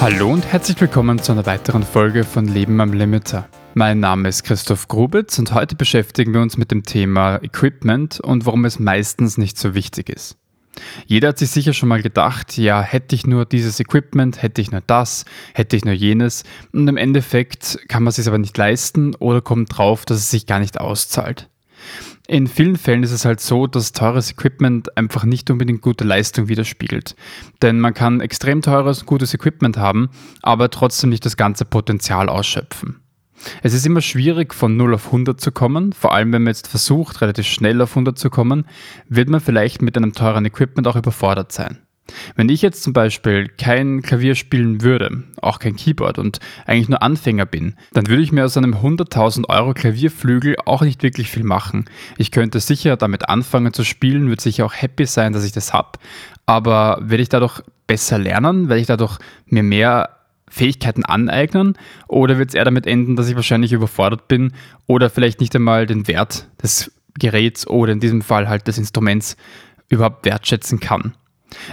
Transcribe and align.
Hallo 0.00 0.32
und 0.32 0.46
herzlich 0.46 0.80
willkommen 0.80 1.18
zu 1.18 1.32
einer 1.32 1.44
weiteren 1.44 1.82
Folge 1.82 2.24
von 2.24 2.48
Leben 2.48 2.80
am 2.80 2.92
Limiter. 2.92 3.48
Mein 3.74 4.00
Name 4.00 4.28
ist 4.28 4.44
Christoph 4.44 4.88
Grubitz 4.88 5.38
und 5.38 5.52
heute 5.54 5.76
beschäftigen 5.76 6.34
wir 6.34 6.40
uns 6.40 6.56
mit 6.56 6.70
dem 6.70 6.82
Thema 6.82 7.36
Equipment 7.42 8.18
und 8.18 8.46
warum 8.46 8.64
es 8.64 8.78
meistens 8.78 9.38
nicht 9.38 9.58
so 9.58 9.74
wichtig 9.74 10.08
ist. 10.08 10.36
Jeder 11.06 11.28
hat 11.28 11.38
sich 11.38 11.50
sicher 11.50 11.72
schon 11.72 11.88
mal 11.88 12.02
gedacht, 12.02 12.56
ja, 12.56 12.80
hätte 12.80 13.14
ich 13.14 13.26
nur 13.26 13.44
dieses 13.44 13.78
Equipment, 13.78 14.42
hätte 14.42 14.60
ich 14.60 14.70
nur 14.70 14.82
das, 14.86 15.24
hätte 15.54 15.76
ich 15.76 15.84
nur 15.84 15.94
jenes 15.94 16.44
und 16.72 16.88
im 16.88 16.96
Endeffekt 16.96 17.78
kann 17.88 18.02
man 18.02 18.08
es 18.08 18.16
sich 18.16 18.26
aber 18.26 18.38
nicht 18.38 18.56
leisten 18.56 19.14
oder 19.16 19.40
kommt 19.40 19.76
drauf, 19.76 20.04
dass 20.06 20.18
es 20.18 20.30
sich 20.30 20.46
gar 20.46 20.60
nicht 20.60 20.80
auszahlt. 20.80 21.48
In 22.30 22.46
vielen 22.46 22.76
Fällen 22.76 23.02
ist 23.02 23.10
es 23.10 23.24
halt 23.24 23.40
so, 23.40 23.66
dass 23.66 23.90
teures 23.90 24.30
Equipment 24.30 24.96
einfach 24.96 25.24
nicht 25.24 25.50
unbedingt 25.50 25.82
gute 25.82 26.04
Leistung 26.04 26.46
widerspiegelt. 26.46 27.16
Denn 27.60 27.80
man 27.80 27.92
kann 27.92 28.20
extrem 28.20 28.62
teures, 28.62 29.04
gutes 29.04 29.34
Equipment 29.34 29.76
haben, 29.76 30.10
aber 30.40 30.70
trotzdem 30.70 31.10
nicht 31.10 31.26
das 31.26 31.36
ganze 31.36 31.64
Potenzial 31.64 32.28
ausschöpfen. 32.28 33.00
Es 33.64 33.74
ist 33.74 33.84
immer 33.84 34.00
schwierig, 34.00 34.54
von 34.54 34.76
0 34.76 34.94
auf 34.94 35.06
100 35.06 35.40
zu 35.40 35.50
kommen. 35.50 35.92
Vor 35.92 36.14
allem, 36.14 36.32
wenn 36.32 36.44
man 36.44 36.52
jetzt 36.52 36.68
versucht, 36.68 37.20
relativ 37.20 37.48
schnell 37.48 37.82
auf 37.82 37.90
100 37.90 38.16
zu 38.16 38.30
kommen, 38.30 38.64
wird 39.08 39.28
man 39.28 39.40
vielleicht 39.40 39.82
mit 39.82 39.96
einem 39.96 40.12
teuren 40.12 40.44
Equipment 40.44 40.86
auch 40.86 40.94
überfordert 40.94 41.50
sein. 41.50 41.78
Wenn 42.34 42.48
ich 42.48 42.62
jetzt 42.62 42.82
zum 42.82 42.92
Beispiel 42.92 43.48
kein 43.48 44.02
Klavier 44.02 44.34
spielen 44.34 44.82
würde, 44.82 45.22
auch 45.40 45.58
kein 45.58 45.76
Keyboard 45.76 46.18
und 46.18 46.40
eigentlich 46.66 46.88
nur 46.88 47.02
Anfänger 47.02 47.46
bin, 47.46 47.76
dann 47.92 48.08
würde 48.08 48.22
ich 48.22 48.32
mir 48.32 48.44
aus 48.44 48.56
einem 48.56 48.74
100.000 48.74 49.48
Euro 49.48 49.74
Klavierflügel 49.74 50.56
auch 50.64 50.82
nicht 50.82 51.02
wirklich 51.02 51.30
viel 51.30 51.44
machen. 51.44 51.84
Ich 52.18 52.30
könnte 52.30 52.60
sicher 52.60 52.96
damit 52.96 53.28
anfangen 53.28 53.72
zu 53.72 53.84
spielen, 53.84 54.28
würde 54.28 54.42
sicher 54.42 54.66
auch 54.66 54.74
happy 54.74 55.06
sein, 55.06 55.32
dass 55.32 55.44
ich 55.44 55.52
das 55.52 55.72
habe, 55.72 55.98
aber 56.46 56.98
werde 57.02 57.22
ich 57.22 57.28
dadurch 57.28 57.62
besser 57.86 58.18
lernen, 58.18 58.68
werde 58.68 58.80
ich 58.80 58.86
dadurch 58.86 59.18
mir 59.46 59.62
mehr 59.62 60.16
Fähigkeiten 60.48 61.04
aneignen 61.04 61.74
oder 62.08 62.38
wird 62.38 62.50
es 62.50 62.54
eher 62.54 62.64
damit 62.64 62.86
enden, 62.86 63.14
dass 63.16 63.28
ich 63.28 63.36
wahrscheinlich 63.36 63.72
überfordert 63.72 64.26
bin 64.26 64.52
oder 64.86 65.10
vielleicht 65.10 65.40
nicht 65.40 65.54
einmal 65.54 65.86
den 65.86 66.08
Wert 66.08 66.48
des 66.60 66.92
Geräts 67.18 67.66
oder 67.66 67.92
in 67.92 68.00
diesem 68.00 68.22
Fall 68.22 68.48
halt 68.48 68.66
des 68.66 68.78
Instruments 68.78 69.36
überhaupt 69.88 70.24
wertschätzen 70.24 70.80
kann. 70.80 71.14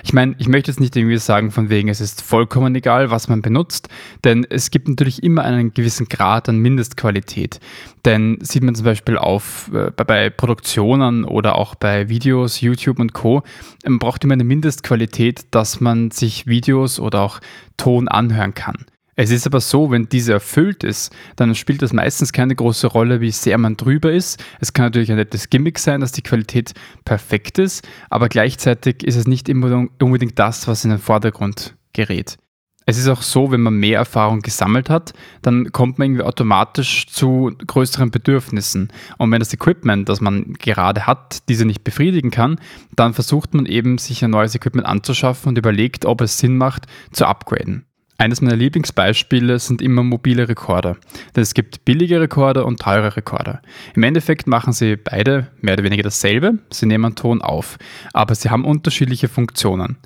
Ich 0.04 0.14
meine, 0.14 0.36
ich 0.38 0.48
möchte 0.48 0.72
jetzt 0.72 0.80
nicht 0.80 0.96
irgendwie 0.96 1.18
sagen, 1.18 1.52
von 1.52 1.70
wegen, 1.70 1.90
es 1.90 2.02
ist 2.02 2.22
vollkommen 2.22 2.76
egal, 2.76 3.12
was 3.12 3.28
man 3.28 3.42
benutzt, 3.42 3.90
denn 4.24 4.46
es 4.50 4.72
gibt 4.72 4.88
natürlich 4.88 5.24
immer 5.24 5.44
einen 5.44 5.74
gewissen 5.74 6.08
Grad 6.08 6.50
an 6.50 6.58
Mindestqualität. 6.58 7.60
Denn 8.06 8.38
sieht 8.42 8.64
man 8.64 8.76
zum 8.76 8.86
Beispiel 8.86 9.18
auf 9.18 9.72
äh, 9.74 9.92
bei 9.92 10.30
Produktionen 10.30 11.26
oder 11.26 11.56
auch 11.56 11.76
bei 11.76 12.10
Videos, 12.10 12.62
YouTube 12.62 13.00
und 13.00 13.14
Co., 13.14 13.44
man 13.86 14.00
braucht 14.00 14.24
immer 14.24 14.34
eine 14.34 14.44
Mindestqualität, 14.44 15.46
dass 15.52 15.80
man 15.80 16.12
sich 16.12 16.48
Videos 16.48 17.00
oder 17.00 17.22
auch 17.22 17.40
Ton 17.78 18.08
anhören 18.08 18.54
kann. 18.54 18.86
Es 19.20 19.32
ist 19.32 19.48
aber 19.48 19.62
so, 19.62 19.90
wenn 19.90 20.08
diese 20.08 20.34
erfüllt 20.34 20.84
ist, 20.84 21.12
dann 21.38 21.56
spielt 21.56 21.82
das 21.82 21.92
meistens 21.92 22.32
keine 22.32 22.54
große 22.54 22.86
Rolle, 22.86 23.20
wie 23.20 23.32
sehr 23.32 23.58
man 23.58 23.76
drüber 23.76 24.12
ist. 24.12 24.44
Es 24.60 24.74
kann 24.74 24.86
natürlich 24.86 25.10
ein 25.10 25.18
nettes 25.18 25.50
Gimmick 25.50 25.80
sein, 25.80 26.02
dass 26.02 26.12
die 26.12 26.22
Qualität 26.22 26.76
perfekt 27.04 27.58
ist, 27.58 27.88
aber 28.12 28.30
gleichzeitig 28.30 29.04
ist 29.04 29.16
es 29.16 29.28
nicht 29.28 29.50
unbedingt 29.50 30.38
das, 30.38 30.68
was 30.68 30.84
in 30.84 30.92
den 30.92 31.00
Vordergrund 31.00 31.76
gerät. 31.94 32.38
Es 32.86 33.00
ist 33.00 33.08
auch 33.08 33.24
so, 33.24 33.50
wenn 33.52 33.62
man 33.62 33.74
mehr 33.74 33.98
Erfahrung 33.98 34.42
gesammelt 34.42 34.88
hat, 34.92 35.14
dann 35.42 35.72
kommt 35.72 35.98
man 35.98 36.10
irgendwie 36.10 36.24
automatisch 36.24 37.08
zu 37.08 37.52
größeren 37.66 38.12
Bedürfnissen. 38.12 38.94
Und 39.18 39.32
wenn 39.32 39.40
das 39.40 39.52
Equipment, 39.52 40.08
das 40.08 40.22
man 40.22 40.54
gerade 40.54 41.08
hat, 41.08 41.50
diese 41.50 41.66
nicht 41.66 41.84
befriedigen 41.84 42.30
kann, 42.30 42.60
dann 42.96 43.16
versucht 43.16 43.56
man 43.56 43.66
eben, 43.66 43.98
sich 43.98 44.24
ein 44.24 44.30
neues 44.30 44.54
Equipment 44.54 44.86
anzuschaffen 44.86 45.50
und 45.50 45.58
überlegt, 45.58 46.06
ob 46.06 46.22
es 46.22 46.38
Sinn 46.38 46.56
macht, 46.56 46.86
zu 47.12 47.26
upgraden. 47.26 47.87
Eines 48.20 48.42
meiner 48.42 48.56
Lieblingsbeispiele 48.56 49.60
sind 49.60 49.82
immer 49.82 50.02
mobile 50.04 50.50
Rekorder. 50.50 50.98
Denn 51.36 51.44
es 51.44 51.54
gibt 51.54 51.86
billige 51.86 52.20
Rekorder 52.20 52.66
und 52.66 52.80
teure 52.80 53.16
Rekorder. 53.16 53.62
Im 53.94 54.02
Endeffekt 54.02 54.48
machen 54.48 54.74
sie 54.74 54.96
beide 54.96 55.48
mehr 55.62 55.76
oder 55.76 55.84
weniger 55.84 56.02
dasselbe. 56.02 56.58
Sie 56.72 56.88
nehmen 56.88 57.16
Ton 57.16 57.44
auf. 57.44 57.78
Aber 58.14 58.34
sie 58.34 58.50
haben 58.50 58.66
unterschiedliche 58.66 59.28
Funktionen. 59.28 59.98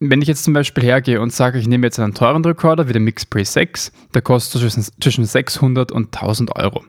Wenn 0.00 0.20
ich 0.20 0.28
jetzt 0.28 0.44
zum 0.44 0.54
Beispiel 0.54 0.82
hergehe 0.82 1.20
und 1.20 1.32
sage, 1.32 1.58
ich 1.58 1.68
nehme 1.68 1.86
jetzt 1.86 2.00
einen 2.00 2.14
teuren 2.14 2.44
Rekorder 2.44 2.88
wie 2.88 2.92
der 2.92 3.00
Mix 3.00 3.24
Pre 3.24 3.44
6, 3.44 3.92
der 4.12 4.22
kostet 4.22 4.60
zwischen 5.00 5.24
600 5.24 5.92
und 5.92 6.14
1000 6.14 6.54
Euro. 6.56 6.84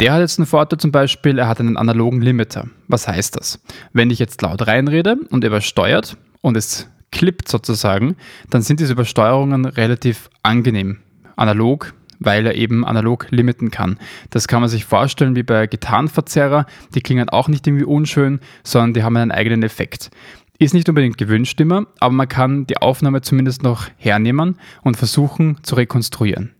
Der 0.00 0.12
hat 0.12 0.20
jetzt 0.20 0.38
einen 0.38 0.46
Vorteil 0.46 0.78
zum 0.78 0.92
Beispiel, 0.92 1.38
er 1.38 1.48
hat 1.48 1.60
einen 1.60 1.78
analogen 1.78 2.20
Limiter. 2.20 2.68
Was 2.88 3.08
heißt 3.08 3.36
das? 3.36 3.62
Wenn 3.94 4.10
ich 4.10 4.18
jetzt 4.18 4.42
laut 4.42 4.66
reinrede 4.66 5.16
und 5.30 5.44
übersteuert 5.44 6.18
und 6.42 6.56
es 6.56 6.88
klippt 7.10 7.48
sozusagen, 7.48 8.16
dann 8.50 8.62
sind 8.62 8.80
diese 8.80 8.92
Übersteuerungen 8.92 9.64
relativ 9.64 10.30
angenehm. 10.42 10.98
Analog, 11.36 11.94
weil 12.18 12.46
er 12.46 12.54
eben 12.54 12.84
analog 12.84 13.26
limiten 13.30 13.70
kann. 13.70 13.98
Das 14.30 14.48
kann 14.48 14.60
man 14.60 14.70
sich 14.70 14.84
vorstellen 14.84 15.36
wie 15.36 15.42
bei 15.42 15.66
Gitarrenverzerrer. 15.66 16.66
Die 16.94 17.00
klingen 17.00 17.28
auch 17.28 17.48
nicht 17.48 17.66
irgendwie 17.66 17.84
unschön, 17.84 18.40
sondern 18.64 18.94
die 18.94 19.02
haben 19.02 19.16
einen 19.16 19.32
eigenen 19.32 19.62
Effekt. 19.62 20.10
Ist 20.58 20.72
nicht 20.72 20.88
unbedingt 20.88 21.18
gewünscht 21.18 21.60
immer, 21.60 21.86
aber 22.00 22.14
man 22.14 22.28
kann 22.28 22.66
die 22.66 22.78
Aufnahme 22.78 23.20
zumindest 23.20 23.62
noch 23.62 23.88
hernehmen 23.98 24.58
und 24.82 24.96
versuchen 24.96 25.58
zu 25.62 25.74
rekonstruieren. 25.74 26.54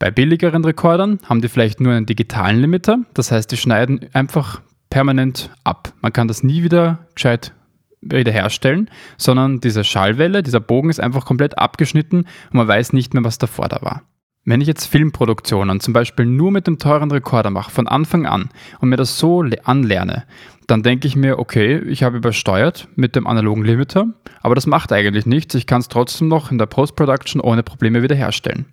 Bei 0.00 0.10
billigeren 0.10 0.64
Rekordern 0.64 1.18
haben 1.24 1.40
die 1.40 1.48
vielleicht 1.48 1.80
nur 1.80 1.92
einen 1.92 2.06
digitalen 2.06 2.60
Limiter, 2.60 2.98
das 3.14 3.30
heißt, 3.30 3.50
die 3.50 3.56
schneiden 3.56 4.06
einfach 4.12 4.60
permanent 4.90 5.50
ab. 5.64 5.92
Man 6.00 6.12
kann 6.12 6.28
das 6.28 6.42
nie 6.42 6.62
wieder 6.62 7.06
gescheit 7.14 7.52
wiederherstellen, 8.00 8.90
sondern 9.16 9.60
diese 9.60 9.84
Schallwelle, 9.84 10.42
dieser 10.42 10.60
Bogen 10.60 10.90
ist 10.90 11.00
einfach 11.00 11.24
komplett 11.24 11.58
abgeschnitten 11.58 12.18
und 12.18 12.54
man 12.54 12.68
weiß 12.68 12.92
nicht 12.92 13.14
mehr, 13.14 13.24
was 13.24 13.38
davor 13.38 13.68
da 13.68 13.82
war. 13.82 14.02
Wenn 14.48 14.62
ich 14.62 14.66
jetzt 14.66 14.86
Filmproduktionen 14.86 15.78
zum 15.78 15.92
Beispiel 15.92 16.24
nur 16.24 16.50
mit 16.50 16.66
dem 16.66 16.78
teuren 16.78 17.10
Rekorder 17.10 17.50
mache, 17.50 17.70
von 17.70 17.86
Anfang 17.86 18.24
an 18.24 18.48
und 18.80 18.88
mir 18.88 18.96
das 18.96 19.18
so 19.18 19.44
anlerne, 19.64 20.24
dann 20.66 20.82
denke 20.82 21.06
ich 21.06 21.16
mir, 21.16 21.38
okay, 21.38 21.76
ich 21.80 22.02
habe 22.02 22.16
übersteuert 22.16 22.88
mit 22.96 23.14
dem 23.14 23.26
analogen 23.26 23.62
Limiter, 23.62 24.06
aber 24.40 24.54
das 24.54 24.66
macht 24.66 24.90
eigentlich 24.90 25.26
nichts. 25.26 25.54
Ich 25.54 25.66
kann 25.66 25.82
es 25.82 25.88
trotzdem 25.88 26.28
noch 26.28 26.50
in 26.50 26.56
der 26.56 26.64
Post-Production 26.64 27.42
ohne 27.42 27.62
Probleme 27.62 28.02
wiederherstellen. 28.02 28.64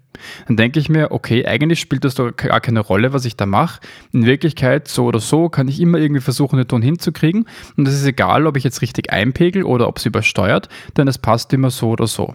Dann 0.47 0.55
denke 0.55 0.79
ich 0.79 0.87
mir, 0.87 1.11
okay, 1.11 1.45
eigentlich 1.45 1.81
spielt 1.81 2.05
das 2.05 2.15
doch 2.15 2.31
gar 2.33 2.61
keine 2.61 2.79
Rolle, 2.79 3.11
was 3.11 3.25
ich 3.25 3.35
da 3.35 3.45
mache. 3.45 3.81
In 4.13 4.25
Wirklichkeit, 4.25 4.87
so 4.87 5.03
oder 5.03 5.19
so, 5.19 5.49
kann 5.49 5.67
ich 5.67 5.81
immer 5.81 5.97
irgendwie 5.97 6.21
versuchen, 6.21 6.55
den 6.55 6.69
Ton 6.69 6.83
hinzukriegen. 6.83 7.49
Und 7.75 7.85
es 7.85 7.95
ist 7.95 8.05
egal, 8.05 8.47
ob 8.47 8.55
ich 8.55 8.63
jetzt 8.63 8.81
richtig 8.81 9.11
einpegel 9.11 9.63
oder 9.63 9.89
ob 9.89 9.97
es 9.97 10.05
übersteuert, 10.05 10.69
denn 10.95 11.09
es 11.09 11.17
passt 11.17 11.51
immer 11.51 11.69
so 11.69 11.89
oder 11.89 12.07
so. 12.07 12.33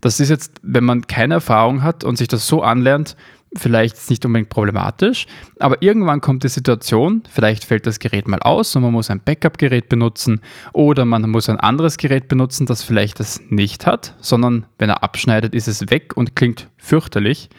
Das 0.00 0.20
ist 0.20 0.28
jetzt, 0.28 0.60
wenn 0.62 0.84
man 0.84 1.06
keine 1.06 1.34
Erfahrung 1.34 1.82
hat 1.82 2.04
und 2.04 2.16
sich 2.16 2.28
das 2.28 2.46
so 2.46 2.62
anlernt, 2.62 3.16
vielleicht 3.56 4.10
nicht 4.10 4.24
unbedingt 4.24 4.48
problematisch, 4.48 5.26
aber 5.58 5.82
irgendwann 5.82 6.20
kommt 6.20 6.44
die 6.44 6.48
Situation, 6.48 7.22
vielleicht 7.28 7.64
fällt 7.64 7.86
das 7.86 7.98
Gerät 7.98 8.28
mal 8.28 8.40
aus 8.40 8.76
und 8.76 8.82
man 8.82 8.92
muss 8.92 9.10
ein 9.10 9.20
Backup-Gerät 9.20 9.88
benutzen 9.88 10.40
oder 10.72 11.04
man 11.04 11.28
muss 11.28 11.48
ein 11.48 11.58
anderes 11.58 11.96
Gerät 11.96 12.28
benutzen, 12.28 12.66
das 12.66 12.82
vielleicht 12.82 13.18
das 13.18 13.40
nicht 13.48 13.86
hat, 13.86 14.14
sondern 14.20 14.66
wenn 14.78 14.88
er 14.88 15.02
abschneidet, 15.02 15.54
ist 15.54 15.66
es 15.66 15.90
weg 15.90 16.16
und 16.16 16.36
klingt 16.36 16.68
fürchterlich, 16.76 17.50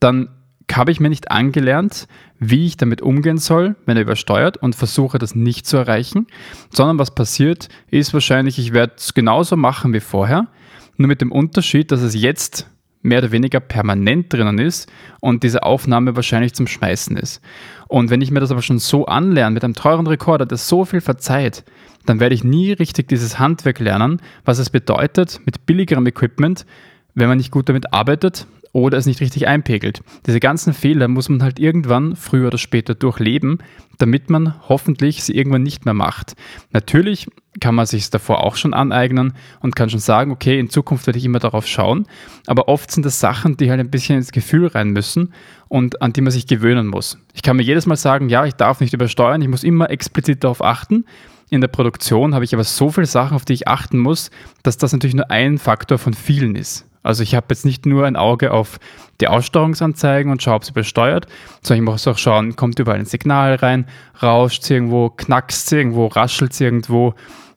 dann 0.00 0.28
habe 0.72 0.90
ich 0.90 0.98
mir 0.98 1.08
nicht 1.08 1.30
angelernt, 1.30 2.08
wie 2.40 2.66
ich 2.66 2.76
damit 2.76 3.00
umgehen 3.00 3.38
soll, 3.38 3.76
wenn 3.86 3.96
er 3.96 4.02
übersteuert 4.02 4.56
und 4.56 4.74
versuche 4.74 5.18
das 5.18 5.36
nicht 5.36 5.64
zu 5.64 5.76
erreichen, 5.76 6.26
sondern 6.70 6.98
was 6.98 7.14
passiert 7.14 7.68
ist 7.88 8.12
wahrscheinlich, 8.12 8.58
ich 8.58 8.72
werde 8.72 8.94
es 8.96 9.14
genauso 9.14 9.56
machen 9.56 9.92
wie 9.92 10.00
vorher, 10.00 10.48
nur 10.96 11.08
mit 11.08 11.20
dem 11.20 11.32
Unterschied, 11.32 11.92
dass 11.92 12.02
es 12.02 12.14
jetzt 12.14 12.70
mehr 13.02 13.20
oder 13.20 13.32
weniger 13.32 13.60
permanent 13.60 14.32
drinnen 14.32 14.58
ist 14.58 14.90
und 15.20 15.42
diese 15.42 15.62
Aufnahme 15.62 16.16
wahrscheinlich 16.16 16.54
zum 16.54 16.66
Schmeißen 16.66 17.16
ist. 17.16 17.40
Und 17.88 18.10
wenn 18.10 18.20
ich 18.20 18.30
mir 18.30 18.40
das 18.40 18.50
aber 18.50 18.62
schon 18.62 18.80
so 18.80 19.06
anlerne 19.06 19.54
mit 19.54 19.64
einem 19.64 19.74
teuren 19.74 20.06
Rekorder, 20.06 20.44
der 20.44 20.58
so 20.58 20.84
viel 20.84 21.00
verzeiht, 21.00 21.64
dann 22.04 22.20
werde 22.20 22.34
ich 22.34 22.44
nie 22.44 22.72
richtig 22.72 23.08
dieses 23.08 23.38
Handwerk 23.38 23.78
lernen, 23.78 24.20
was 24.44 24.58
es 24.58 24.70
bedeutet, 24.70 25.40
mit 25.44 25.66
billigerem 25.66 26.06
Equipment, 26.06 26.66
wenn 27.14 27.28
man 27.28 27.38
nicht 27.38 27.52
gut 27.52 27.68
damit 27.68 27.92
arbeitet, 27.92 28.46
oder 28.76 28.98
es 28.98 29.06
nicht 29.06 29.22
richtig 29.22 29.46
einpegelt. 29.46 30.02
Diese 30.26 30.38
ganzen 30.38 30.74
Fehler 30.74 31.08
muss 31.08 31.30
man 31.30 31.42
halt 31.42 31.58
irgendwann 31.58 32.14
früher 32.14 32.48
oder 32.48 32.58
später 32.58 32.94
durchleben, 32.94 33.58
damit 33.96 34.28
man 34.28 34.54
hoffentlich 34.68 35.24
sie 35.24 35.34
irgendwann 35.34 35.62
nicht 35.62 35.86
mehr 35.86 35.94
macht. 35.94 36.34
Natürlich 36.72 37.26
kann 37.60 37.74
man 37.74 37.86
sich 37.86 38.10
davor 38.10 38.44
auch 38.44 38.56
schon 38.56 38.74
aneignen 38.74 39.34
und 39.60 39.76
kann 39.76 39.90
schon 39.90 40.00
sagen, 40.00 40.30
okay, 40.30 40.58
in 40.58 40.70
Zukunft 40.70 41.06
werde 41.06 41.18
ich 41.18 41.24
immer 41.24 41.38
darauf 41.38 41.66
schauen, 41.66 42.06
aber 42.46 42.68
oft 42.68 42.90
sind 42.90 43.06
das 43.06 43.20
Sachen, 43.20 43.56
die 43.56 43.70
halt 43.70 43.80
ein 43.80 43.90
bisschen 43.90 44.16
ins 44.16 44.32
Gefühl 44.32 44.66
rein 44.66 44.90
müssen 44.90 45.32
und 45.68 46.02
an 46.02 46.12
die 46.12 46.20
man 46.20 46.32
sich 46.32 46.46
gewöhnen 46.46 46.86
muss. 46.86 47.18
Ich 47.34 47.42
kann 47.42 47.56
mir 47.56 47.62
jedes 47.62 47.86
Mal 47.86 47.96
sagen, 47.96 48.28
ja, 48.28 48.44
ich 48.44 48.54
darf 48.54 48.80
nicht 48.80 48.94
übersteuern, 48.94 49.42
ich 49.42 49.48
muss 49.48 49.64
immer 49.64 49.90
explizit 49.90 50.44
darauf 50.44 50.62
achten. 50.62 51.04
In 51.48 51.60
der 51.60 51.68
Produktion 51.68 52.34
habe 52.34 52.44
ich 52.44 52.54
aber 52.54 52.64
so 52.64 52.90
viele 52.90 53.06
Sachen, 53.06 53.36
auf 53.36 53.44
die 53.44 53.52
ich 53.52 53.68
achten 53.68 53.98
muss, 53.98 54.30
dass 54.64 54.78
das 54.78 54.92
natürlich 54.92 55.14
nur 55.14 55.30
ein 55.30 55.58
Faktor 55.58 55.98
von 55.98 56.12
vielen 56.12 56.56
ist. 56.56 56.86
Also 57.06 57.22
ich 57.22 57.36
habe 57.36 57.46
jetzt 57.50 57.64
nicht 57.64 57.86
nur 57.86 58.04
ein 58.04 58.16
Auge 58.16 58.50
auf 58.50 58.80
die 59.20 59.28
Aussteuerungsanzeigen 59.28 60.32
und 60.32 60.42
schaue, 60.42 60.56
ob 60.56 60.64
sie 60.64 60.72
besteuert, 60.72 61.28
sondern 61.62 61.84
ich 61.84 61.90
muss 61.90 62.08
auch 62.08 62.18
schauen, 62.18 62.56
kommt 62.56 62.80
überall 62.80 62.98
ein 62.98 63.04
Signal 63.04 63.54
rein, 63.54 63.86
rauscht 64.20 64.64
es 64.64 64.70
irgendwo, 64.70 65.10
knackst 65.10 65.66
es 65.66 65.72
irgendwo, 65.72 66.08
raschelt 66.08 66.50
es 66.50 66.60
irgendwo, 66.60 67.14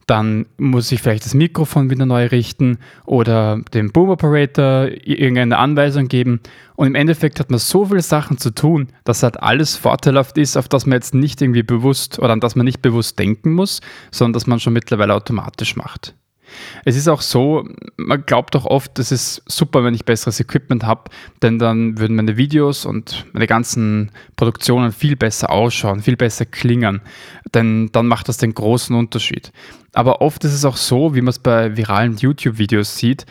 dann 0.10 0.48
muss 0.58 0.92
ich 0.92 1.02
vielleicht 1.02 1.26
das 1.26 1.36
Mikrofon 1.36 1.92
wieder 1.92 2.06
neu 2.06 2.26
richten 2.26 2.80
oder 3.06 3.62
dem 3.74 3.92
Boom 3.92 4.10
Operator 4.10 4.88
irgendeine 5.04 5.58
Anweisung 5.58 6.08
geben. 6.08 6.40
Und 6.76 6.88
im 6.88 6.96
Endeffekt 6.96 7.40
hat 7.40 7.52
man 7.52 7.60
so 7.60 7.86
viele 7.86 8.02
Sachen 8.02 8.40
zu 8.40 8.50
tun, 8.50 8.88
dass 9.04 9.22
halt 9.22 9.42
alles 9.42 9.76
vorteilhaft 9.76 10.38
ist, 10.38 10.58
auf 10.58 10.68
das 10.68 10.88
man 10.88 10.96
jetzt 10.96 11.14
nicht 11.14 11.42
irgendwie 11.42 11.64
bewusst 11.64 12.18
oder 12.18 12.34
an 12.34 12.40
das 12.40 12.56
man 12.56 12.66
nicht 12.66 12.82
bewusst 12.82 13.20
denken 13.20 13.54
muss, 13.54 13.82
sondern 14.12 14.34
dass 14.34 14.48
man 14.48 14.60
schon 14.60 14.74
mittlerweile 14.74 15.14
automatisch 15.14 15.76
macht. 15.76 16.16
Es 16.86 16.96
ist 16.96 17.08
auch 17.08 17.22
so, 17.22 17.68
man 17.98 18.24
glaubt 18.26 18.56
auch 18.56 18.66
oft, 18.66 19.00
es 19.00 19.12
ist 19.12 19.44
super, 19.48 19.84
wenn 19.84 19.94
ich 19.94 20.06
besseres 20.06 20.40
Equipment 20.40 20.86
habe, 20.86 21.12
denn 21.42 21.60
dann 21.60 21.98
würden 21.98 22.16
meine 22.16 22.38
Videos 22.38 22.86
und 22.86 23.26
meine 23.34 23.48
ganzen 23.48 24.12
Produktionen 24.36 24.92
viel 24.92 25.16
besser 25.16 25.52
ausschauen, 25.52 26.02
viel 26.02 26.18
besser 26.18 26.46
klingen, 26.46 27.02
denn 27.54 27.90
dann 27.92 28.08
macht 28.08 28.28
das 28.30 28.38
den 28.38 28.54
großen 28.54 28.96
Unterschied. 28.96 29.52
Aber 29.94 30.22
oft 30.22 30.44
ist 30.44 30.54
es 30.54 30.66
auch 30.66 30.78
so, 30.78 31.16
wie 31.16 31.22
man 31.22 31.30
es 31.30 31.40
bei 31.40 31.76
viralen 31.76 32.16
YouTube-Videos 32.18 32.98
sieht, 32.98 33.26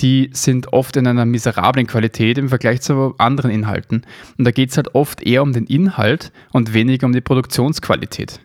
die 0.00 0.30
sind 0.32 0.72
oft 0.72 0.96
in 0.96 1.06
einer 1.06 1.24
miserablen 1.24 1.86
Qualität 1.86 2.38
im 2.38 2.48
Vergleich 2.48 2.80
zu 2.82 3.14
anderen 3.18 3.50
Inhalten. 3.50 4.02
Und 4.38 4.44
da 4.44 4.50
geht 4.50 4.70
es 4.70 4.76
halt 4.76 4.94
oft 4.94 5.22
eher 5.22 5.42
um 5.42 5.52
den 5.52 5.66
Inhalt 5.66 6.32
und 6.52 6.74
weniger 6.74 7.06
um 7.06 7.12
die 7.12 7.20
Produktionsqualität. 7.20 8.40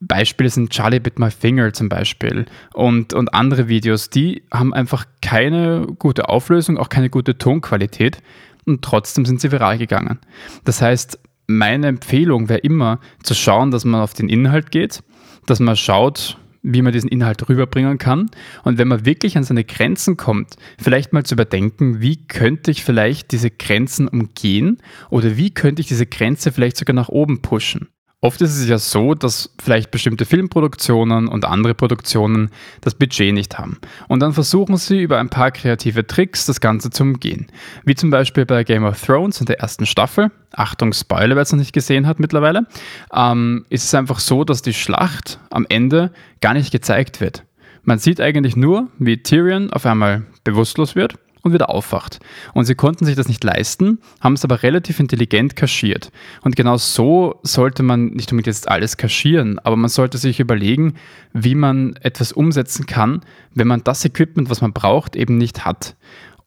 Beispiele 0.00 0.48
sind 0.48 0.70
Charlie 0.70 1.00
Bit 1.00 1.18
My 1.18 1.30
Finger 1.30 1.72
zum 1.72 1.88
Beispiel 1.88 2.46
und, 2.72 3.12
und 3.12 3.34
andere 3.34 3.68
Videos, 3.68 4.08
die 4.08 4.42
haben 4.52 4.72
einfach 4.72 5.04
keine 5.20 5.86
gute 5.98 6.28
Auflösung, 6.28 6.78
auch 6.78 6.88
keine 6.88 7.10
gute 7.10 7.36
Tonqualität 7.36 8.22
und 8.66 8.82
trotzdem 8.82 9.26
sind 9.26 9.40
sie 9.40 9.52
viral 9.52 9.76
gegangen. 9.78 10.18
Das 10.64 10.80
heißt, 10.80 11.18
meine 11.46 11.88
Empfehlung 11.88 12.48
wäre 12.48 12.60
immer 12.60 13.00
zu 13.22 13.34
schauen, 13.34 13.70
dass 13.70 13.84
man 13.84 14.00
auf 14.00 14.14
den 14.14 14.28
Inhalt 14.28 14.70
geht, 14.70 15.02
dass 15.46 15.60
man 15.60 15.76
schaut, 15.76 16.38
wie 16.62 16.82
man 16.82 16.92
diesen 16.92 17.08
Inhalt 17.08 17.48
rüberbringen 17.48 17.98
kann. 17.98 18.30
Und 18.64 18.78
wenn 18.78 18.88
man 18.88 19.06
wirklich 19.06 19.36
an 19.36 19.44
seine 19.44 19.64
Grenzen 19.64 20.16
kommt, 20.16 20.56
vielleicht 20.78 21.12
mal 21.12 21.24
zu 21.24 21.34
überdenken, 21.34 22.00
wie 22.00 22.26
könnte 22.26 22.70
ich 22.70 22.84
vielleicht 22.84 23.32
diese 23.32 23.50
Grenzen 23.50 24.08
umgehen 24.08 24.78
oder 25.10 25.36
wie 25.36 25.50
könnte 25.50 25.80
ich 25.80 25.88
diese 25.88 26.06
Grenze 26.06 26.52
vielleicht 26.52 26.76
sogar 26.76 26.94
nach 26.94 27.08
oben 27.08 27.42
pushen. 27.42 27.88
Oft 28.22 28.42
ist 28.42 28.58
es 28.58 28.68
ja 28.68 28.76
so, 28.76 29.14
dass 29.14 29.54
vielleicht 29.58 29.90
bestimmte 29.90 30.26
Filmproduktionen 30.26 31.26
und 31.26 31.46
andere 31.46 31.74
Produktionen 31.74 32.50
das 32.82 32.94
Budget 32.94 33.32
nicht 33.32 33.58
haben. 33.58 33.78
Und 34.08 34.20
dann 34.20 34.34
versuchen 34.34 34.76
sie 34.76 35.00
über 35.00 35.18
ein 35.18 35.30
paar 35.30 35.50
kreative 35.50 36.06
Tricks 36.06 36.44
das 36.44 36.60
Ganze 36.60 36.90
zu 36.90 37.02
umgehen. 37.04 37.46
Wie 37.86 37.94
zum 37.94 38.10
Beispiel 38.10 38.44
bei 38.44 38.62
Game 38.62 38.84
of 38.84 39.00
Thrones 39.00 39.40
in 39.40 39.46
der 39.46 39.60
ersten 39.60 39.86
Staffel. 39.86 40.30
Achtung, 40.52 40.92
Spoiler, 40.92 41.34
wer 41.34 41.42
es 41.42 41.52
noch 41.52 41.58
nicht 41.58 41.72
gesehen 41.72 42.06
hat 42.06 42.20
mittlerweile. 42.20 42.66
Ähm, 43.14 43.64
ist 43.70 43.84
es 43.84 43.94
einfach 43.94 44.18
so, 44.18 44.44
dass 44.44 44.60
die 44.60 44.74
Schlacht 44.74 45.40
am 45.48 45.64
Ende 45.70 46.12
gar 46.42 46.52
nicht 46.52 46.72
gezeigt 46.72 47.22
wird. 47.22 47.44
Man 47.84 47.98
sieht 47.98 48.20
eigentlich 48.20 48.54
nur, 48.54 48.88
wie 48.98 49.22
Tyrion 49.22 49.72
auf 49.72 49.86
einmal 49.86 50.26
bewusstlos 50.44 50.94
wird 50.94 51.14
und 51.42 51.52
wieder 51.52 51.70
aufwacht. 51.70 52.20
Und 52.54 52.64
sie 52.64 52.74
konnten 52.74 53.04
sich 53.04 53.16
das 53.16 53.28
nicht 53.28 53.42
leisten, 53.44 53.98
haben 54.20 54.34
es 54.34 54.44
aber 54.44 54.62
relativ 54.62 55.00
intelligent 55.00 55.56
kaschiert. 55.56 56.10
Und 56.42 56.56
genau 56.56 56.76
so 56.76 57.38
sollte 57.42 57.82
man 57.82 58.06
nicht 58.06 58.32
unbedingt 58.32 58.46
jetzt 58.54 58.68
alles 58.68 58.96
kaschieren, 58.96 59.58
aber 59.58 59.76
man 59.76 59.90
sollte 59.90 60.18
sich 60.18 60.40
überlegen, 60.40 60.94
wie 61.32 61.54
man 61.54 61.96
etwas 61.96 62.32
umsetzen 62.32 62.86
kann, 62.86 63.20
wenn 63.54 63.68
man 63.68 63.84
das 63.84 64.04
Equipment, 64.04 64.50
was 64.50 64.60
man 64.60 64.72
braucht, 64.72 65.16
eben 65.16 65.38
nicht 65.38 65.64
hat. 65.64 65.96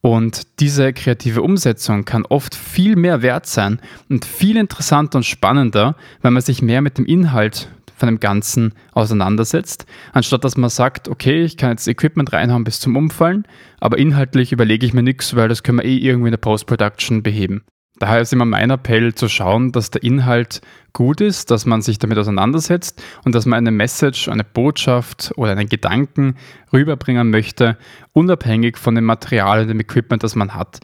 Und 0.00 0.60
diese 0.60 0.92
kreative 0.92 1.40
Umsetzung 1.40 2.04
kann 2.04 2.26
oft 2.26 2.54
viel 2.54 2.94
mehr 2.94 3.22
wert 3.22 3.46
sein 3.46 3.80
und 4.10 4.26
viel 4.26 4.58
interessanter 4.58 5.16
und 5.16 5.24
spannender, 5.24 5.96
wenn 6.20 6.34
man 6.34 6.42
sich 6.42 6.60
mehr 6.60 6.82
mit 6.82 6.98
dem 6.98 7.06
Inhalt 7.06 7.68
von 7.96 8.06
dem 8.06 8.20
Ganzen 8.20 8.74
auseinandersetzt, 8.92 9.86
anstatt 10.12 10.44
dass 10.44 10.56
man 10.56 10.70
sagt, 10.70 11.08
okay, 11.08 11.44
ich 11.44 11.56
kann 11.56 11.70
jetzt 11.70 11.88
Equipment 11.88 12.32
reinhauen 12.32 12.64
bis 12.64 12.80
zum 12.80 12.96
Umfallen, 12.96 13.46
aber 13.80 13.98
inhaltlich 13.98 14.52
überlege 14.52 14.86
ich 14.86 14.94
mir 14.94 15.02
nichts, 15.02 15.36
weil 15.36 15.48
das 15.48 15.62
können 15.62 15.78
wir 15.78 15.84
eh 15.84 15.96
irgendwie 15.96 16.28
in 16.28 16.32
der 16.32 16.38
Post-Production 16.38 17.22
beheben. 17.22 17.64
Daher 18.04 18.20
ist 18.20 18.34
immer 18.34 18.44
mein 18.44 18.68
Appell 18.68 19.14
zu 19.14 19.30
schauen, 19.30 19.72
dass 19.72 19.88
der 19.88 20.02
Inhalt 20.02 20.60
gut 20.92 21.22
ist, 21.22 21.50
dass 21.50 21.64
man 21.64 21.80
sich 21.80 21.98
damit 21.98 22.18
auseinandersetzt 22.18 23.02
und 23.24 23.34
dass 23.34 23.46
man 23.46 23.56
eine 23.56 23.70
Message, 23.70 24.28
eine 24.28 24.44
Botschaft 24.44 25.32
oder 25.36 25.52
einen 25.52 25.70
Gedanken 25.70 26.36
rüberbringen 26.70 27.30
möchte, 27.30 27.78
unabhängig 28.12 28.76
von 28.76 28.94
dem 28.94 29.04
Material 29.04 29.62
und 29.62 29.68
dem 29.68 29.80
Equipment, 29.80 30.22
das 30.22 30.34
man 30.34 30.52
hat. 30.52 30.80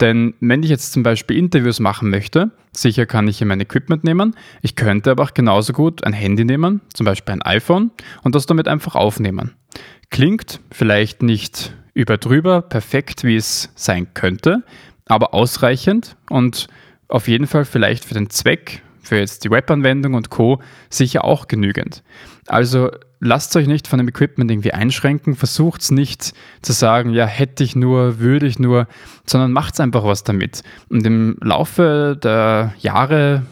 Denn 0.00 0.32
wenn 0.40 0.62
ich 0.62 0.70
jetzt 0.70 0.94
zum 0.94 1.02
Beispiel 1.02 1.36
Interviews 1.36 1.78
machen 1.78 2.08
möchte, 2.08 2.52
sicher 2.72 3.04
kann 3.04 3.28
ich 3.28 3.36
hier 3.36 3.46
mein 3.46 3.60
Equipment 3.60 4.02
nehmen, 4.02 4.34
ich 4.62 4.74
könnte 4.74 5.10
aber 5.10 5.24
auch 5.24 5.34
genauso 5.34 5.74
gut 5.74 6.04
ein 6.04 6.14
Handy 6.14 6.46
nehmen, 6.46 6.80
zum 6.94 7.04
Beispiel 7.04 7.34
ein 7.34 7.42
iPhone, 7.42 7.90
und 8.22 8.34
das 8.34 8.46
damit 8.46 8.66
einfach 8.66 8.94
aufnehmen. 8.94 9.52
Klingt 10.08 10.60
vielleicht 10.70 11.22
nicht 11.22 11.74
überdrüber 11.92 12.62
perfekt, 12.62 13.24
wie 13.24 13.36
es 13.36 13.70
sein 13.74 14.14
könnte, 14.14 14.64
aber 15.06 15.34
ausreichend 15.34 16.16
und 16.30 16.68
auf 17.08 17.28
jeden 17.28 17.46
Fall 17.46 17.64
vielleicht 17.64 18.04
für 18.04 18.14
den 18.14 18.30
Zweck, 18.30 18.82
für 19.02 19.18
jetzt 19.18 19.44
die 19.44 19.50
Webanwendung 19.50 20.14
und 20.14 20.30
Co. 20.30 20.60
sicher 20.88 21.24
auch 21.24 21.48
genügend. 21.48 22.02
Also 22.46 22.90
lasst 23.20 23.54
euch 23.56 23.66
nicht 23.66 23.86
von 23.86 23.98
dem 23.98 24.08
Equipment 24.08 24.50
irgendwie 24.50 24.72
einschränken, 24.72 25.36
versucht 25.36 25.82
es 25.82 25.90
nicht 25.90 26.32
zu 26.62 26.72
sagen, 26.72 27.10
ja, 27.10 27.26
hätte 27.26 27.62
ich 27.62 27.76
nur, 27.76 28.18
würde 28.18 28.46
ich 28.46 28.58
nur, 28.58 28.88
sondern 29.26 29.52
macht 29.52 29.80
einfach 29.80 30.04
was 30.04 30.24
damit. 30.24 30.62
Und 30.88 31.06
im 31.06 31.36
Laufe 31.40 32.18
der 32.20 32.74
Jahre, 32.78 33.42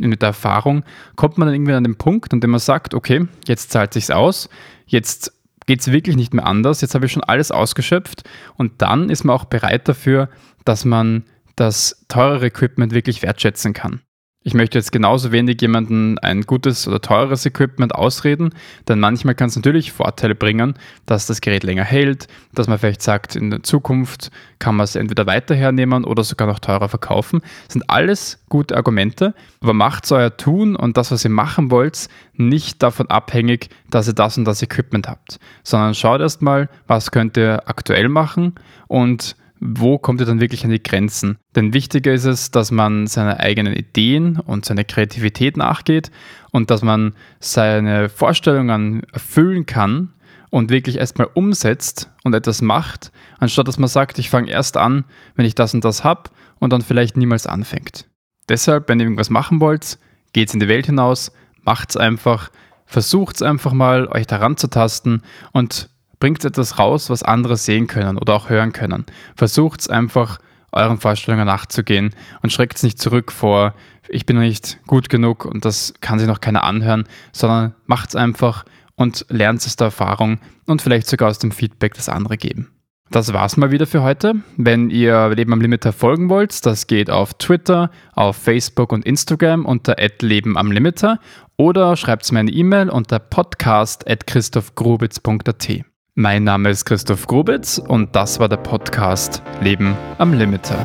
mit 0.00 0.22
der 0.22 0.28
Erfahrung, 0.28 0.84
kommt 1.16 1.38
man 1.38 1.48
dann 1.48 1.54
irgendwie 1.54 1.72
an 1.72 1.84
den 1.84 1.96
Punkt, 1.96 2.32
an 2.32 2.40
dem 2.40 2.50
man 2.50 2.60
sagt, 2.60 2.94
okay, 2.94 3.26
jetzt 3.46 3.70
zahlt 3.70 3.92
sich's 3.92 4.10
aus, 4.10 4.48
jetzt 4.86 5.32
geht 5.68 5.80
es 5.80 5.92
wirklich 5.92 6.16
nicht 6.16 6.32
mehr 6.32 6.46
anders, 6.46 6.80
jetzt 6.80 6.94
habe 6.94 7.04
ich 7.04 7.12
schon 7.12 7.22
alles 7.22 7.50
ausgeschöpft 7.50 8.22
und 8.56 8.80
dann 8.80 9.10
ist 9.10 9.24
man 9.24 9.36
auch 9.36 9.44
bereit 9.44 9.86
dafür, 9.86 10.30
dass 10.64 10.86
man 10.86 11.24
das 11.56 12.06
teurere 12.08 12.46
Equipment 12.46 12.94
wirklich 12.94 13.20
wertschätzen 13.22 13.74
kann. 13.74 14.00
Ich 14.48 14.54
möchte 14.54 14.78
jetzt 14.78 14.92
genauso 14.92 15.30
wenig 15.30 15.60
jemanden 15.60 16.18
ein 16.20 16.40
gutes 16.40 16.88
oder 16.88 17.02
teures 17.02 17.44
Equipment 17.44 17.94
ausreden, 17.94 18.54
denn 18.88 18.98
manchmal 18.98 19.34
kann 19.34 19.48
es 19.50 19.56
natürlich 19.56 19.92
Vorteile 19.92 20.34
bringen, 20.34 20.72
dass 21.04 21.26
das 21.26 21.42
Gerät 21.42 21.64
länger 21.64 21.84
hält, 21.84 22.28
dass 22.54 22.66
man 22.66 22.78
vielleicht 22.78 23.02
sagt, 23.02 23.36
in 23.36 23.50
der 23.50 23.62
Zukunft 23.62 24.30
kann 24.58 24.74
man 24.74 24.84
es 24.84 24.96
entweder 24.96 25.26
weiter 25.26 25.54
hernehmen 25.54 26.02
oder 26.04 26.24
sogar 26.24 26.48
noch 26.48 26.60
teurer 26.60 26.88
verkaufen. 26.88 27.42
Das 27.66 27.74
sind 27.74 27.90
alles 27.90 28.42
gute 28.48 28.74
Argumente, 28.74 29.34
aber 29.60 29.74
macht 29.74 30.10
euer 30.12 30.34
Tun 30.34 30.76
und 30.76 30.96
das, 30.96 31.10
was 31.10 31.26
ihr 31.26 31.30
machen 31.30 31.70
wollt, 31.70 32.08
nicht 32.32 32.82
davon 32.82 33.10
abhängig, 33.10 33.68
dass 33.90 34.08
ihr 34.08 34.14
das 34.14 34.38
und 34.38 34.46
das 34.46 34.62
Equipment 34.62 35.08
habt, 35.08 35.38
sondern 35.62 35.92
schaut 35.94 36.22
erstmal, 36.22 36.70
was 36.86 37.10
könnt 37.10 37.36
ihr 37.36 37.64
aktuell 37.66 38.08
machen 38.08 38.54
und 38.86 39.36
wo 39.60 39.98
kommt 39.98 40.20
ihr 40.20 40.26
dann 40.26 40.40
wirklich 40.40 40.64
an 40.64 40.70
die 40.70 40.82
Grenzen? 40.82 41.38
Denn 41.56 41.72
wichtiger 41.72 42.12
ist 42.12 42.24
es, 42.24 42.50
dass 42.50 42.70
man 42.70 43.06
seine 43.06 43.40
eigenen 43.40 43.72
Ideen 43.72 44.38
und 44.38 44.64
seine 44.64 44.84
Kreativität 44.84 45.56
nachgeht 45.56 46.10
und 46.52 46.70
dass 46.70 46.82
man 46.82 47.14
seine 47.40 48.08
Vorstellungen 48.08 49.02
erfüllen 49.12 49.66
kann 49.66 50.14
und 50.50 50.70
wirklich 50.70 50.96
erstmal 50.96 51.28
umsetzt 51.34 52.10
und 52.24 52.34
etwas 52.34 52.62
macht, 52.62 53.12
anstatt 53.38 53.68
dass 53.68 53.78
man 53.78 53.88
sagt, 53.88 54.18
ich 54.18 54.30
fange 54.30 54.50
erst 54.50 54.76
an, 54.76 55.04
wenn 55.34 55.46
ich 55.46 55.54
das 55.54 55.74
und 55.74 55.84
das 55.84 56.04
habe 56.04 56.30
und 56.58 56.72
dann 56.72 56.82
vielleicht 56.82 57.16
niemals 57.16 57.46
anfängt. 57.46 58.06
Deshalb, 58.48 58.88
wenn 58.88 58.98
ihr 58.98 59.04
irgendwas 59.04 59.30
machen 59.30 59.60
wollt, 59.60 59.98
geht's 60.32 60.54
in 60.54 60.60
die 60.60 60.68
Welt 60.68 60.86
hinaus, 60.86 61.32
macht's 61.62 61.96
einfach, 61.96 62.50
versucht's 62.86 63.42
einfach 63.42 63.72
mal, 63.72 64.08
euch 64.08 64.26
daran 64.26 64.56
zu 64.56 64.68
tasten 64.68 65.22
und 65.52 65.90
bringt 66.20 66.44
etwas 66.44 66.78
raus, 66.78 67.10
was 67.10 67.22
andere 67.22 67.56
sehen 67.56 67.86
können 67.86 68.18
oder 68.18 68.34
auch 68.34 68.48
hören 68.48 68.72
können. 68.72 69.06
Versucht 69.36 69.80
es 69.80 69.88
einfach, 69.88 70.38
euren 70.72 70.98
Vorstellungen 70.98 71.46
nachzugehen 71.46 72.14
und 72.42 72.52
schreckt 72.52 72.76
es 72.76 72.82
nicht 72.82 73.00
zurück 73.00 73.32
vor, 73.32 73.74
ich 74.08 74.26
bin 74.26 74.38
nicht 74.38 74.78
gut 74.86 75.08
genug 75.08 75.44
und 75.44 75.64
das 75.64 75.94
kann 76.00 76.18
sich 76.18 76.28
noch 76.28 76.40
keiner 76.40 76.64
anhören, 76.64 77.04
sondern 77.32 77.74
macht 77.86 78.10
es 78.10 78.16
einfach 78.16 78.64
und 78.96 79.24
lernt 79.28 79.60
es 79.60 79.66
aus 79.66 79.76
der 79.76 79.86
Erfahrung 79.86 80.40
und 80.66 80.82
vielleicht 80.82 81.06
sogar 81.06 81.30
aus 81.30 81.38
dem 81.38 81.52
Feedback, 81.52 81.94
das 81.94 82.08
andere 82.08 82.36
geben. 82.36 82.68
Das 83.10 83.32
war's 83.32 83.56
mal 83.56 83.70
wieder 83.70 83.86
für 83.86 84.02
heute. 84.02 84.34
Wenn 84.58 84.90
ihr 84.90 85.30
Leben 85.30 85.54
am 85.54 85.62
Limiter 85.62 85.94
folgen 85.94 86.28
wollt, 86.28 86.66
das 86.66 86.86
geht 86.86 87.08
auf 87.08 87.32
Twitter, 87.34 87.90
auf 88.14 88.36
Facebook 88.36 88.92
und 88.92 89.06
Instagram 89.06 89.64
unter 89.64 89.96
Leben 90.20 90.58
am 90.58 90.70
Limiter 90.70 91.18
oder 91.56 91.96
schreibt 91.96 92.30
mir 92.32 92.40
eine 92.40 92.50
E-Mail 92.50 92.90
unter 92.90 93.18
podcast.christophgrubitz.at. 93.18 95.86
Mein 96.20 96.42
Name 96.42 96.70
ist 96.70 96.84
Christoph 96.84 97.28
Grubitz 97.28 97.78
und 97.78 98.16
das 98.16 98.40
war 98.40 98.48
der 98.48 98.56
Podcast 98.56 99.40
Leben 99.60 99.96
am 100.18 100.32
Limiter. 100.32 100.84